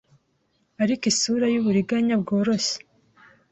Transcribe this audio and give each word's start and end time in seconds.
Ariko 0.83 1.03
isura 1.11 1.45
yuburiganya 1.53 2.15
bworoshye 2.21 2.77